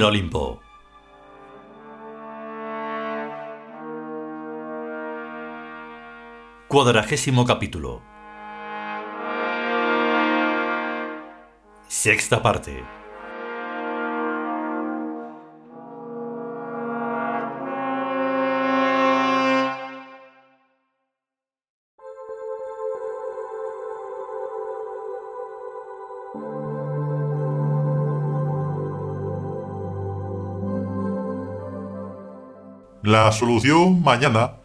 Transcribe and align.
El 0.00 0.04
Olimpo. 0.06 0.62
Cuadragésimo 6.68 7.44
capítulo. 7.44 8.00
Sexta 11.86 12.42
parte. 12.42 12.82
La 33.02 33.32
solución 33.32 34.02
mañana. 34.02 34.56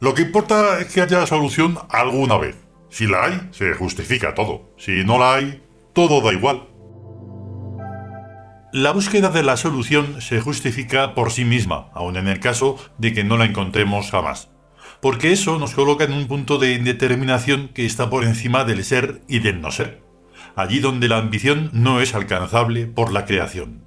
Lo 0.00 0.14
que 0.14 0.22
importa 0.22 0.80
es 0.80 0.92
que 0.92 1.00
haya 1.00 1.24
solución 1.28 1.78
alguna 1.88 2.36
vez. 2.38 2.56
Si 2.88 3.06
la 3.06 3.24
hay, 3.24 3.48
se 3.52 3.72
justifica 3.74 4.34
todo. 4.34 4.74
Si 4.76 5.04
no 5.04 5.16
la 5.16 5.34
hay, 5.34 5.62
todo 5.92 6.20
da 6.20 6.32
igual. 6.32 6.64
La 8.72 8.90
búsqueda 8.90 9.28
de 9.30 9.44
la 9.44 9.56
solución 9.56 10.20
se 10.20 10.40
justifica 10.40 11.14
por 11.14 11.30
sí 11.30 11.44
misma, 11.44 11.90
aun 11.94 12.16
en 12.16 12.26
el 12.26 12.40
caso 12.40 12.80
de 12.98 13.12
que 13.12 13.22
no 13.22 13.36
la 13.36 13.44
encontremos 13.44 14.10
jamás. 14.10 14.50
Porque 15.00 15.30
eso 15.30 15.60
nos 15.60 15.74
coloca 15.74 16.02
en 16.02 16.14
un 16.14 16.26
punto 16.26 16.58
de 16.58 16.74
indeterminación 16.74 17.68
que 17.68 17.86
está 17.86 18.10
por 18.10 18.24
encima 18.24 18.64
del 18.64 18.82
ser 18.82 19.22
y 19.28 19.38
del 19.38 19.60
no 19.60 19.70
ser. 19.70 20.02
Allí 20.56 20.80
donde 20.80 21.06
la 21.06 21.18
ambición 21.18 21.70
no 21.72 22.00
es 22.00 22.16
alcanzable 22.16 22.86
por 22.86 23.12
la 23.12 23.24
creación 23.24 23.83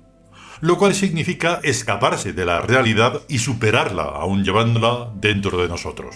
lo 0.61 0.77
cual 0.77 0.95
significa 0.95 1.59
escaparse 1.63 2.33
de 2.33 2.45
la 2.45 2.61
realidad 2.61 3.21
y 3.27 3.39
superarla, 3.39 4.03
aún 4.03 4.43
llevándola 4.43 5.11
dentro 5.15 5.61
de 5.61 5.67
nosotros. 5.67 6.15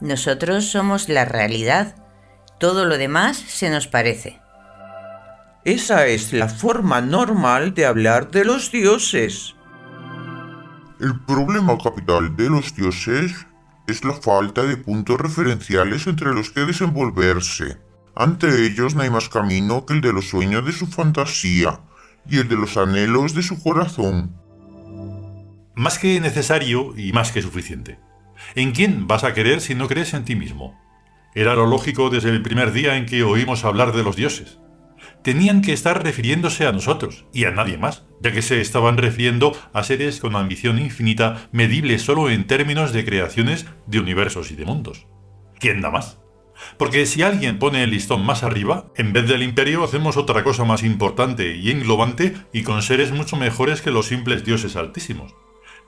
Nosotros 0.00 0.66
somos 0.66 1.08
la 1.08 1.24
realidad. 1.24 1.94
Todo 2.58 2.84
lo 2.84 2.96
demás 2.98 3.36
se 3.36 3.70
nos 3.70 3.86
parece. 3.86 4.40
Esa 5.64 6.06
es 6.06 6.32
la 6.32 6.48
forma 6.48 7.02
normal 7.02 7.74
de 7.74 7.84
hablar 7.84 8.30
de 8.30 8.46
los 8.46 8.72
dioses. 8.72 9.54
El 11.00 11.20
problema 11.20 11.76
capital 11.76 12.34
de 12.36 12.48
los 12.48 12.74
dioses 12.74 13.46
es 13.86 14.04
la 14.04 14.14
falta 14.14 14.62
de 14.62 14.76
puntos 14.78 15.20
referenciales 15.20 16.06
entre 16.06 16.32
los 16.32 16.50
que 16.50 16.60
desenvolverse. 16.60 17.78
Ante 18.14 18.66
ellos 18.66 18.94
no 18.94 19.02
hay 19.02 19.10
más 19.10 19.28
camino 19.28 19.84
que 19.84 19.94
el 19.94 20.00
de 20.00 20.12
los 20.12 20.28
sueños 20.28 20.64
de 20.64 20.72
su 20.72 20.86
fantasía, 20.86 21.80
y 22.28 22.38
el 22.38 22.48
de 22.48 22.56
los 22.56 22.76
anhelos 22.76 23.34
de 23.34 23.42
su 23.42 23.62
corazón. 23.62 24.36
Más 25.74 25.98
que 25.98 26.20
necesario 26.20 26.94
y 26.96 27.12
más 27.12 27.32
que 27.32 27.42
suficiente. 27.42 27.98
¿En 28.54 28.72
quién 28.72 29.06
vas 29.06 29.24
a 29.24 29.34
querer 29.34 29.60
si 29.60 29.74
no 29.74 29.88
crees 29.88 30.14
en 30.14 30.24
ti 30.24 30.36
mismo? 30.36 30.78
Era 31.34 31.54
lo 31.54 31.66
lógico 31.66 32.10
desde 32.10 32.30
el 32.30 32.42
primer 32.42 32.72
día 32.72 32.96
en 32.96 33.06
que 33.06 33.22
oímos 33.22 33.64
hablar 33.64 33.92
de 33.92 34.02
los 34.02 34.16
dioses. 34.16 34.58
Tenían 35.22 35.60
que 35.60 35.72
estar 35.72 36.02
refiriéndose 36.02 36.66
a 36.66 36.72
nosotros 36.72 37.26
y 37.32 37.44
a 37.44 37.50
nadie 37.50 37.76
más, 37.76 38.04
ya 38.20 38.32
que 38.32 38.42
se 38.42 38.60
estaban 38.60 38.96
refiriendo 38.96 39.56
a 39.72 39.82
seres 39.82 40.18
con 40.18 40.34
ambición 40.34 40.78
infinita 40.78 41.48
medible 41.52 41.98
solo 41.98 42.30
en 42.30 42.46
términos 42.46 42.92
de 42.92 43.04
creaciones 43.04 43.66
de 43.86 44.00
universos 44.00 44.50
y 44.50 44.56
de 44.56 44.64
mundos. 44.64 45.06
¿Quién 45.58 45.82
da 45.82 45.90
más? 45.90 46.18
Porque 46.78 47.06
si 47.06 47.22
alguien 47.22 47.58
pone 47.58 47.82
el 47.82 47.90
listón 47.90 48.24
más 48.24 48.42
arriba, 48.42 48.86
en 48.96 49.12
vez 49.12 49.28
del 49.28 49.42
imperio 49.42 49.84
hacemos 49.84 50.16
otra 50.16 50.44
cosa 50.44 50.64
más 50.64 50.82
importante 50.82 51.56
y 51.56 51.70
englobante 51.70 52.34
y 52.52 52.62
con 52.62 52.82
seres 52.82 53.12
mucho 53.12 53.36
mejores 53.36 53.82
que 53.82 53.90
los 53.90 54.06
simples 54.06 54.44
dioses 54.44 54.76
altísimos. 54.76 55.34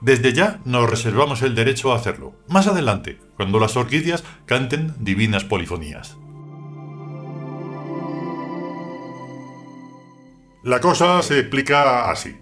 Desde 0.01 0.33
ya 0.33 0.59
nos 0.65 0.89
reservamos 0.89 1.41
el 1.41 1.55
derecho 1.55 1.93
a 1.93 1.95
hacerlo, 1.95 2.35
más 2.47 2.67
adelante, 2.67 3.19
cuando 3.35 3.59
las 3.59 3.77
orquídeas 3.77 4.23
canten 4.45 4.93
divinas 4.99 5.45
polifonías. 5.45 6.17
La 10.63 10.79
cosa 10.79 11.21
se 11.21 11.39
explica 11.39 12.09
así. 12.09 12.35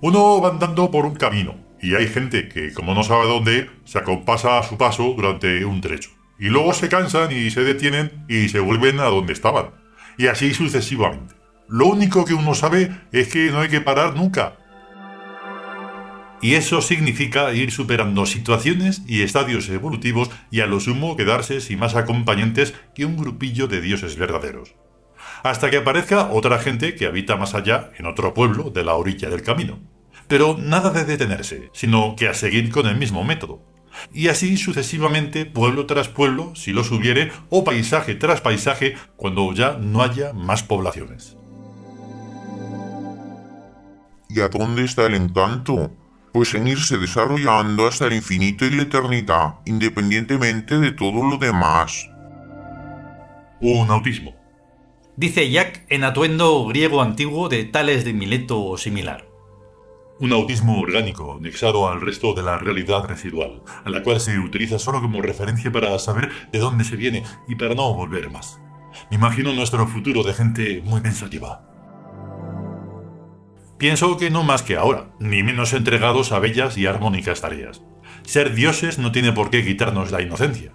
Uno 0.00 0.40
va 0.40 0.50
andando 0.50 0.90
por 0.90 1.06
un 1.06 1.14
camino, 1.14 1.56
y 1.80 1.94
hay 1.94 2.06
gente 2.06 2.48
que, 2.48 2.72
como 2.72 2.94
no 2.94 3.02
sabe 3.02 3.26
dónde 3.26 3.70
se 3.84 3.98
acompasa 3.98 4.58
a 4.58 4.62
su 4.62 4.76
paso 4.76 5.14
durante 5.16 5.64
un 5.64 5.80
trecho 5.80 6.17
y 6.38 6.48
luego 6.48 6.72
se 6.72 6.88
cansan 6.88 7.32
y 7.32 7.50
se 7.50 7.64
detienen 7.64 8.24
y 8.28 8.48
se 8.48 8.60
vuelven 8.60 9.00
a 9.00 9.04
donde 9.04 9.32
estaban. 9.32 9.70
Y 10.16 10.28
así 10.28 10.54
sucesivamente. 10.54 11.34
Lo 11.68 11.86
único 11.86 12.24
que 12.24 12.34
uno 12.34 12.54
sabe 12.54 12.90
es 13.12 13.28
que 13.28 13.50
no 13.50 13.60
hay 13.60 13.68
que 13.68 13.80
parar 13.80 14.14
nunca. 14.16 14.56
Y 16.40 16.54
eso 16.54 16.80
significa 16.80 17.52
ir 17.52 17.72
superando 17.72 18.24
situaciones 18.24 19.02
y 19.06 19.22
estadios 19.22 19.68
evolutivos 19.68 20.30
y 20.50 20.60
a 20.60 20.66
lo 20.66 20.78
sumo 20.78 21.16
quedarse 21.16 21.60
sin 21.60 21.80
más 21.80 21.96
acompañantes 21.96 22.74
que 22.94 23.04
un 23.04 23.16
grupillo 23.16 23.66
de 23.66 23.80
dioses 23.80 24.16
verdaderos. 24.16 24.74
Hasta 25.42 25.70
que 25.70 25.78
aparezca 25.78 26.30
otra 26.30 26.58
gente 26.58 26.94
que 26.94 27.06
habita 27.06 27.36
más 27.36 27.54
allá, 27.54 27.90
en 27.98 28.06
otro 28.06 28.34
pueblo 28.34 28.70
de 28.70 28.84
la 28.84 28.94
orilla 28.94 29.30
del 29.30 29.42
camino. 29.42 29.80
Pero 30.28 30.56
nada 30.58 30.90
de 30.90 31.04
detenerse, 31.04 31.70
sino 31.72 32.14
que 32.16 32.28
a 32.28 32.34
seguir 32.34 32.70
con 32.70 32.86
el 32.86 32.96
mismo 32.96 33.24
método, 33.24 33.64
y 34.12 34.28
así 34.28 34.56
sucesivamente 34.56 35.46
pueblo 35.46 35.86
tras 35.86 36.08
pueblo, 36.08 36.54
si 36.54 36.72
los 36.72 36.90
hubiere, 36.90 37.30
o 37.50 37.64
paisaje 37.64 38.14
tras 38.14 38.40
paisaje, 38.40 38.96
cuando 39.16 39.52
ya 39.52 39.78
no 39.78 40.02
haya 40.02 40.32
más 40.32 40.62
poblaciones. 40.62 41.36
¿Y 44.28 44.40
a 44.40 44.48
dónde 44.48 44.84
está 44.84 45.06
el 45.06 45.14
encanto? 45.14 45.90
Pues 46.32 46.54
en 46.54 46.68
irse 46.68 46.98
desarrollando 46.98 47.86
hasta 47.86 48.06
el 48.06 48.12
infinito 48.14 48.66
y 48.66 48.70
la 48.70 48.82
eternidad, 48.82 49.54
independientemente 49.64 50.78
de 50.78 50.92
todo 50.92 51.28
lo 51.28 51.38
demás. 51.38 52.08
Un 53.60 53.90
autismo. 53.90 54.34
Dice 55.16 55.50
Jack 55.50 55.84
en 55.88 56.04
atuendo 56.04 56.66
griego 56.66 57.02
antiguo 57.02 57.48
de 57.48 57.64
Tales 57.64 58.04
de 58.04 58.12
Mileto 58.12 58.62
o 58.64 58.76
similar 58.76 59.27
un 60.20 60.32
autismo 60.32 60.80
orgánico 60.80 61.36
anexado 61.38 61.88
al 61.88 62.00
resto 62.00 62.34
de 62.34 62.42
la 62.42 62.58
realidad 62.58 63.04
residual, 63.04 63.62
a 63.84 63.90
la 63.90 64.02
cual 64.02 64.20
se 64.20 64.38
utiliza 64.38 64.78
solo 64.78 65.00
como 65.00 65.22
referencia 65.22 65.70
para 65.70 65.98
saber 65.98 66.30
de 66.50 66.58
dónde 66.58 66.84
se 66.84 66.96
viene 66.96 67.24
y 67.46 67.54
para 67.54 67.74
no 67.74 67.94
volver 67.94 68.30
más. 68.30 68.60
Me 69.10 69.16
imagino 69.16 69.52
nuestro 69.52 69.86
futuro 69.86 70.22
de 70.22 70.34
gente 70.34 70.82
muy 70.84 71.00
pensativa. 71.00 71.64
Pienso 73.78 74.16
que 74.16 74.30
no 74.30 74.42
más 74.42 74.62
que 74.62 74.76
ahora, 74.76 75.10
ni 75.20 75.44
menos 75.44 75.72
entregados 75.72 76.32
a 76.32 76.40
bellas 76.40 76.76
y 76.76 76.86
armónicas 76.86 77.40
tareas. 77.40 77.82
Ser 78.22 78.54
dioses 78.54 78.98
no 78.98 79.12
tiene 79.12 79.32
por 79.32 79.50
qué 79.50 79.64
quitarnos 79.64 80.10
la 80.10 80.20
inocencia. 80.20 80.72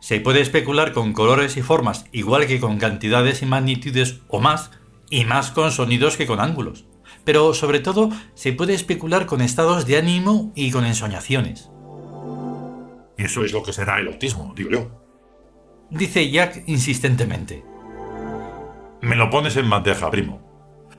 Se 0.00 0.20
puede 0.20 0.40
especular 0.40 0.92
con 0.92 1.14
colores 1.14 1.56
y 1.56 1.62
formas, 1.62 2.04
igual 2.12 2.46
que 2.46 2.60
con 2.60 2.78
cantidades 2.78 3.40
y 3.40 3.46
magnitudes 3.46 4.20
o 4.28 4.40
más, 4.40 4.70
y 5.08 5.24
más 5.24 5.50
con 5.50 5.70
sonidos 5.70 6.16
que 6.16 6.26
con 6.26 6.40
ángulos 6.40 6.86
pero 7.24 7.54
sobre 7.54 7.80
todo 7.80 8.10
se 8.34 8.52
puede 8.52 8.74
especular 8.74 9.26
con 9.26 9.40
estados 9.40 9.86
de 9.86 9.98
ánimo 9.98 10.52
y 10.54 10.70
con 10.70 10.84
ensoñaciones. 10.84 11.70
Eso 13.16 13.44
es 13.44 13.52
lo 13.52 13.62
que 13.62 13.72
será 13.72 14.00
el 14.00 14.08
autismo, 14.08 14.52
digo 14.56 14.70
yo. 14.70 14.90
Dice 15.90 16.30
Jack 16.30 16.64
insistentemente. 16.66 17.64
Me 19.02 19.16
lo 19.16 19.30
pones 19.30 19.56
en 19.56 19.68
bandeja, 19.68 20.10
primo. 20.10 20.52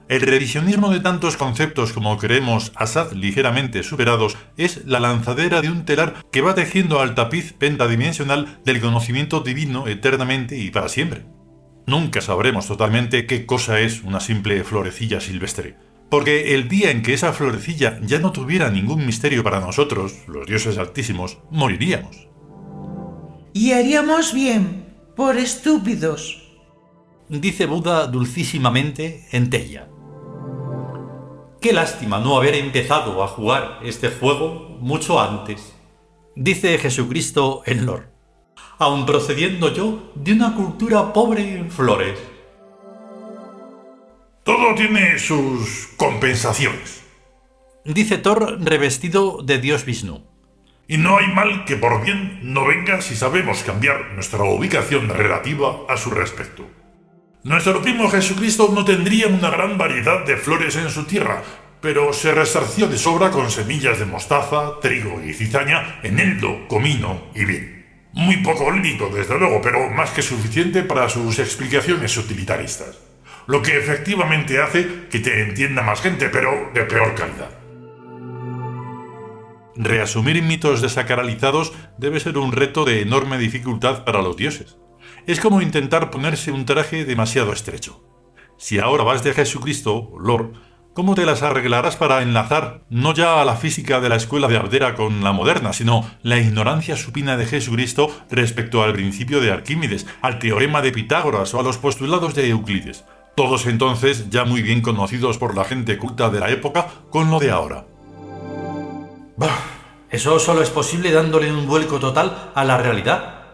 El 0.09 0.21
revisionismo 0.21 0.91
de 0.91 0.99
tantos 0.99 1.37
conceptos 1.37 1.93
como 1.93 2.17
creemos 2.17 2.73
asaz 2.75 3.13
ligeramente 3.13 3.83
superados 3.83 4.37
es 4.57 4.85
la 4.85 4.99
lanzadera 4.99 5.61
de 5.61 5.71
un 5.71 5.85
telar 5.85 6.15
que 6.31 6.41
va 6.41 6.53
tejiendo 6.53 6.99
al 6.99 7.15
tapiz 7.15 7.53
pentadimensional 7.53 8.59
del 8.65 8.81
conocimiento 8.81 9.39
divino 9.39 9.87
eternamente 9.87 10.57
y 10.57 10.69
para 10.71 10.89
siempre. 10.89 11.25
Nunca 11.87 12.21
sabremos 12.21 12.67
totalmente 12.67 13.25
qué 13.25 13.45
cosa 13.45 13.79
es 13.79 14.03
una 14.03 14.19
simple 14.19 14.63
florecilla 14.63 15.21
silvestre, 15.21 15.75
porque 16.09 16.53
el 16.53 16.69
día 16.69 16.91
en 16.91 17.01
que 17.01 17.13
esa 17.13 17.33
florecilla 17.33 17.99
ya 18.01 18.19
no 18.19 18.31
tuviera 18.31 18.69
ningún 18.69 19.05
misterio 19.05 19.43
para 19.43 19.59
nosotros, 19.59 20.13
los 20.27 20.45
dioses 20.45 20.77
altísimos, 20.77 21.39
moriríamos. 21.49 22.27
Y 23.53 23.71
haríamos 23.71 24.33
bien, 24.33 24.95
por 25.15 25.37
estúpidos. 25.37 26.43
Dice 27.29 27.65
Buda 27.65 28.07
dulcísimamente 28.07 29.27
en 29.31 29.49
Tella. 29.49 29.89
Qué 31.61 31.71
lástima 31.71 32.19
no 32.19 32.37
haber 32.37 32.55
empezado 32.55 33.23
a 33.23 33.27
jugar 33.27 33.79
este 33.83 34.09
juego 34.09 34.77
mucho 34.81 35.19
antes. 35.19 35.73
Dice 36.35 36.77
Jesucristo 36.77 37.61
en 37.65 37.85
Lor. 37.85 38.11
Aun 38.79 39.05
procediendo 39.05 39.73
yo 39.73 40.11
de 40.15 40.33
una 40.33 40.55
cultura 40.55 41.13
pobre 41.13 41.57
en 41.57 41.71
flores 41.71 42.19
todo 44.43 44.75
tiene 44.75 45.19
sus 45.19 45.87
compensaciones. 45.95 47.03
Dice 47.85 48.17
Thor 48.17 48.57
revestido 48.61 49.41
de 49.41 49.59
Dios 49.59 49.85
Vishnu. 49.85 50.25
Y 50.87 50.97
no 50.97 51.17
hay 51.17 51.27
mal 51.27 51.63
que 51.63 51.77
por 51.77 52.03
bien 52.03 52.39
no 52.43 52.65
venga 52.65 53.01
si 53.01 53.15
sabemos 53.15 53.63
cambiar 53.63 54.13
nuestra 54.15 54.43
ubicación 54.43 55.07
relativa 55.09 55.79
a 55.87 55.95
su 55.95 56.11
respecto. 56.11 56.67
Nuestro 57.43 57.81
primo 57.81 58.09
Jesucristo 58.09 58.71
no 58.73 58.83
tendría 58.83 59.27
una 59.27 59.49
gran 59.49 59.77
variedad 59.77 60.25
de 60.25 60.37
flores 60.37 60.75
en 60.75 60.89
su 60.89 61.05
tierra, 61.05 61.41
pero 61.81 62.11
se 62.13 62.33
resarció 62.33 62.87
de 62.87 62.97
sobra 62.97 63.31
con 63.31 63.49
semillas 63.49 63.99
de 63.99 64.05
mostaza, 64.05 64.79
trigo 64.81 65.21
y 65.23 65.33
cizaña, 65.33 65.99
eneldo, 66.03 66.67
comino 66.67 67.23
y 67.33 67.45
vin. 67.45 67.85
Muy 68.13 68.37
poco 68.37 68.71
lírico, 68.71 69.09
desde 69.09 69.37
luego, 69.39 69.61
pero 69.61 69.89
más 69.89 70.11
que 70.11 70.21
suficiente 70.21 70.83
para 70.83 71.09
sus 71.09 71.39
explicaciones 71.39 72.15
utilitaristas. 72.17 73.12
Lo 73.47 73.61
que 73.61 73.77
efectivamente 73.77 74.61
hace 74.61 75.07
que 75.09 75.19
te 75.19 75.41
entienda 75.41 75.81
más 75.81 76.01
gente, 76.01 76.29
pero 76.29 76.71
de 76.73 76.83
peor 76.83 77.13
calidad. 77.15 77.49
Reasumir 79.75 80.41
mitos 80.43 80.81
desacralizados 80.81 81.73
debe 81.97 82.19
ser 82.19 82.37
un 82.37 82.51
reto 82.51 82.85
de 82.85 83.01
enorme 83.01 83.37
dificultad 83.37 84.05
para 84.05 84.21
los 84.21 84.37
dioses. 84.37 84.77
Es 85.25 85.39
como 85.39 85.61
intentar 85.61 86.11
ponerse 86.11 86.51
un 86.51 86.65
traje 86.65 87.05
demasiado 87.05 87.51
estrecho. 87.51 88.03
Si 88.57 88.79
ahora 88.79 89.03
vas 89.03 89.23
de 89.23 89.33
Jesucristo, 89.33 90.11
Lord, 90.19 90.53
¿cómo 90.93 91.15
te 91.15 91.25
las 91.25 91.41
arreglarás 91.41 91.95
para 91.95 92.21
enlazar 92.21 92.85
no 92.89 93.13
ya 93.13 93.41
a 93.41 93.45
la 93.45 93.55
física 93.55 93.99
de 93.99 94.09
la 94.09 94.15
escuela 94.15 94.47
de 94.47 94.57
Abdera 94.57 94.93
con 94.93 95.23
la 95.23 95.31
moderna, 95.31 95.73
sino 95.73 96.07
la 96.21 96.37
ignorancia 96.37 96.95
supina 96.95 97.35
de 97.35 97.47
Jesucristo 97.47 98.15
respecto 98.29 98.83
al 98.83 98.93
principio 98.93 99.41
de 99.41 99.51
Arquímedes, 99.51 100.05
al 100.21 100.37
teorema 100.37 100.81
de 100.83 100.91
Pitágoras 100.91 101.53
o 101.55 101.59
a 101.59 101.63
los 101.63 101.79
postulados 101.79 102.35
de 102.35 102.49
Euclides? 102.49 103.03
Todos 103.35 103.65
entonces 103.65 104.29
ya 104.29 104.45
muy 104.45 104.61
bien 104.61 104.81
conocidos 104.81 105.37
por 105.37 105.55
la 105.55 105.63
gente 105.63 105.97
culta 105.97 106.29
de 106.29 106.39
la 106.39 106.51
época 106.51 106.87
con 107.09 107.31
lo 107.31 107.39
de 107.39 107.49
ahora. 107.49 107.85
Bah, 109.35 109.49
eso 110.11 110.37
solo 110.37 110.61
es 110.61 110.69
posible 110.69 111.11
dándole 111.11 111.51
un 111.51 111.65
vuelco 111.65 111.99
total 111.99 112.51
a 112.53 112.63
la 112.63 112.77
realidad, 112.77 113.45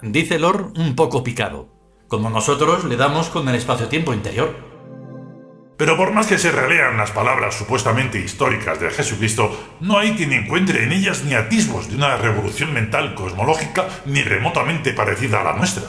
dice 0.00 0.38
Lord 0.38 0.72
un 0.78 0.96
poco 0.96 1.22
picado, 1.22 1.68
como 2.08 2.30
nosotros 2.30 2.84
le 2.84 2.96
damos 2.96 3.28
con 3.28 3.46
el 3.48 3.54
espacio-tiempo 3.54 4.14
interior. 4.14 4.56
Pero 5.76 5.98
por 5.98 6.12
más 6.12 6.26
que 6.26 6.38
se 6.38 6.50
relean 6.50 6.96
las 6.96 7.10
palabras 7.10 7.54
supuestamente 7.54 8.18
históricas 8.18 8.80
de 8.80 8.90
Jesucristo, 8.90 9.54
no 9.80 9.98
hay 9.98 10.12
quien 10.12 10.32
encuentre 10.32 10.84
en 10.84 10.92
ellas 10.92 11.22
ni 11.24 11.34
atisbos 11.34 11.90
de 11.90 11.96
una 11.96 12.16
revolución 12.16 12.72
mental 12.72 13.14
cosmológica 13.14 13.86
ni 14.06 14.22
remotamente 14.22 14.94
parecida 14.94 15.42
a 15.42 15.44
la 15.44 15.52
nuestra. 15.52 15.84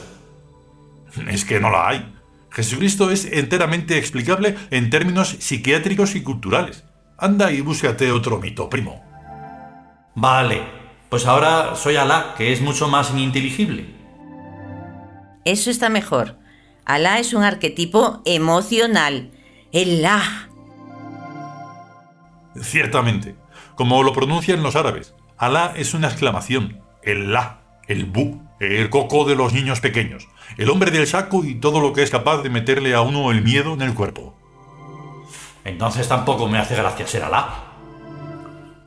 Es 1.30 1.46
que 1.46 1.62
no 1.62 1.72
la 1.72 1.88
hay. 1.88 2.17
Jesucristo 2.50 3.12
es 3.12 3.26
enteramente 3.26 3.98
explicable 3.98 4.56
en 4.72 4.90
términos 4.90 5.36
psiquiátricos 5.40 6.16
y 6.16 6.24
culturales. 6.24 6.86
Anda 7.18 7.52
y 7.52 7.62
búscate 7.62 8.12
otro 8.12 8.40
mito, 8.40 8.70
primo. 8.70 9.04
Vale, 10.16 10.64
pues 11.10 11.26
ahora 11.26 11.76
soy 11.76 11.96
Alá, 11.96 12.34
que 12.38 12.52
es 12.52 12.62
mucho 12.62 12.88
más 12.88 13.12
ininteligible. 13.12 13.96
Eso 15.46 15.70
está 15.70 15.90
mejor. 15.90 16.38
Alá 16.86 17.20
es 17.20 17.34
un 17.34 17.44
arquetipo 17.44 18.22
emocional. 18.26 19.32
El 19.72 20.02
La. 20.02 20.50
Ciertamente, 22.62 23.36
como 23.76 24.02
lo 24.04 24.14
pronuncian 24.14 24.64
los 24.64 24.76
árabes, 24.76 25.14
Alá 25.38 25.74
es 25.76 25.94
una 25.94 26.08
exclamación. 26.08 26.82
El 27.04 27.32
La, 27.32 27.62
el 27.88 28.06
Bu, 28.06 28.47
el 28.60 28.90
coco 28.90 29.26
de 29.26 29.36
los 29.36 29.54
niños 29.54 29.80
pequeños, 29.80 30.28
el 30.58 30.70
hombre 30.70 30.92
del 30.92 31.08
saco 31.08 31.44
y 31.44 31.56
todo 31.56 31.80
lo 31.80 31.94
que 31.94 32.04
es 32.04 32.10
capaz 32.10 32.42
de 32.42 32.50
meterle 32.50 32.94
a 32.94 33.02
uno 33.02 33.32
el 33.32 33.44
miedo 33.44 33.74
en 33.74 33.82
el 33.82 33.94
cuerpo. 33.94 34.36
Entonces 35.64 36.08
tampoco 36.08 36.48
me 36.48 36.58
hace 36.58 36.76
gracia 36.76 37.08
ser 37.08 37.24
Alá. 37.24 37.64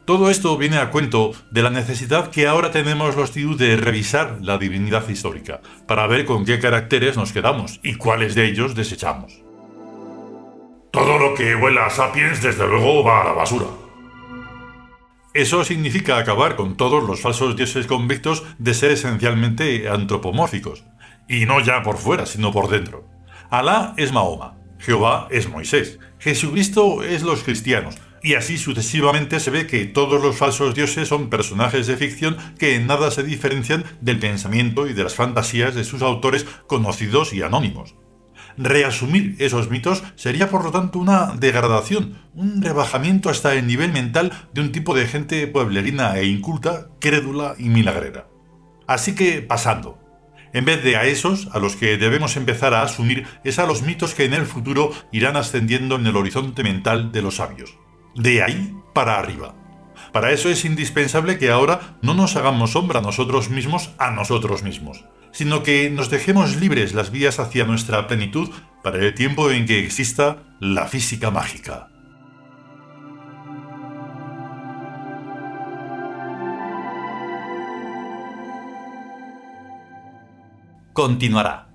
Todo 0.07 0.31
esto 0.31 0.57
viene 0.57 0.79
a 0.79 0.91
cuento 0.91 1.33
de 1.53 1.63
la 1.63 1.71
necesidad 1.71 2.31
que 2.31 2.49
ahora 2.49 2.73
tenemos 2.73 3.17
los 3.17 3.31
tíos 3.31 3.59
de 3.59 3.77
revisar 3.77 4.39
la 4.41 4.59
divinidad 4.59 5.09
histórica, 5.09 5.61
para 5.87 6.07
ver 6.09 6.25
con 6.25 6.45
qué 6.45 6.59
caracteres 6.59 7.17
nos 7.17 7.33
quedamos 7.33 7.79
y 7.83 7.95
cuáles 7.95 8.35
de 8.35 8.47
ellos 8.47 8.75
desechamos. 8.75 9.43
Todo 10.91 11.19
lo 11.19 11.35
que 11.35 11.55
huela 11.55 11.87
a 11.87 11.91
sapiens 11.91 12.43
desde 12.43 12.67
luego 12.67 13.05
va 13.05 13.21
a 13.21 13.25
la 13.25 13.33
basura. 13.33 13.67
Eso 15.33 15.63
significa 15.65 16.19
acabar 16.19 16.57
con 16.57 16.77
todos 16.77 17.05
los 17.05 17.21
falsos 17.21 17.55
dioses 17.55 17.87
convictos 17.87 18.43
de 18.59 18.75
ser 18.75 18.91
esencialmente 18.91 19.89
antropomórficos, 19.89 20.83
y 21.29 21.47
no 21.47 21.61
ya 21.61 21.85
por 21.85 21.99
fuera, 21.99 22.27
sino 22.27 22.51
por 22.51 22.69
dentro. 22.69 23.07
Alá 23.49 23.95
es 23.97 24.13
Mahoma, 24.13 24.57
Jehová 24.81 25.29
es 25.31 25.49
Moisés, 25.49 26.01
Jesucristo 26.19 27.05
es 27.05 27.23
los 27.23 27.45
cristianos, 27.45 27.97
y 28.25 28.35
así 28.35 28.59
sucesivamente 28.59 29.39
se 29.39 29.53
ve 29.53 29.69
que 29.69 29.85
todos 29.85 30.21
los 30.21 30.37
falsos 30.37 30.75
dioses 30.75 31.07
son 31.07 31.31
personajes 31.31 31.87
de 31.87 31.97
ficción 31.97 32.37
que 32.59 32.75
en 32.75 32.89
nada 32.89 33.13
se 33.13 33.23
diferencian 33.23 33.85
del 34.01 34.19
pensamiento 34.19 34.89
y 34.89 34.95
de 34.95 35.05
las 35.05 35.15
fantasías 35.15 35.77
de 35.77 35.85
sus 35.85 36.03
autores 36.03 36.45
conocidos 36.67 37.33
y 37.33 37.43
anónimos. 37.43 37.95
Reasumir 38.63 39.37
esos 39.39 39.71
mitos 39.71 40.03
sería 40.17 40.51
por 40.51 40.65
lo 40.65 40.71
tanto 40.71 40.99
una 40.99 41.33
degradación, 41.35 42.19
un 42.35 42.61
rebajamiento 42.61 43.31
hasta 43.31 43.55
el 43.55 43.67
nivel 43.67 43.91
mental 43.91 44.33
de 44.53 44.61
un 44.61 44.71
tipo 44.71 44.95
de 44.95 45.07
gente 45.07 45.47
pueblerina 45.47 46.19
e 46.19 46.27
inculta, 46.27 46.89
crédula 47.01 47.55
y 47.59 47.71
milagrera. 47.71 48.29
Así 48.87 49.15
que, 49.15 49.41
pasando. 49.41 49.99
En 50.53 50.65
vez 50.65 50.85
de 50.85 50.97
a 50.97 51.05
esos, 51.05 51.49
a 51.53 51.59
los 51.59 51.77
que 51.77 51.97
debemos 51.97 52.37
empezar 52.37 52.75
a 52.75 52.83
asumir 52.83 53.27
es 53.45 53.59
a 53.59 53.67
los 53.67 53.83
mitos 53.83 54.15
que 54.15 54.25
en 54.25 54.35
el 54.35 54.45
futuro 54.45 54.93
irán 55.11 55.37
ascendiendo 55.37 55.95
en 55.95 56.07
el 56.07 56.17
horizonte 56.17 56.63
mental 56.63 57.13
de 57.13 57.23
los 57.23 57.37
sabios 57.37 57.79
de 58.15 58.43
ahí 58.43 58.77
para 58.93 59.19
arriba. 59.19 59.55
Para 60.13 60.33
eso 60.33 60.49
es 60.49 60.65
indispensable 60.65 61.39
que 61.39 61.51
ahora 61.51 61.99
no 62.03 62.15
nos 62.15 62.37
hagamos 62.37 62.73
sombra 62.73 63.01
nosotros 63.01 63.51
mismos 63.51 63.91
a 63.99 64.11
nosotros 64.11 64.63
mismos, 64.63 65.05
sino 65.33 65.63
que 65.63 65.91
nos 65.91 66.11
dejemos 66.11 66.57
libres 66.57 66.95
las 66.95 67.11
vías 67.11 67.39
hacia 67.39 67.65
nuestra 67.65 68.07
plenitud 68.07 68.51
para 68.83 68.99
el 68.99 69.15
tiempo 69.15 69.51
en 69.51 69.67
que 69.67 69.85
exista 69.85 70.43
la 70.61 70.87
física 70.87 71.31
mágica. 71.31 71.89
Continuará. 80.93 81.70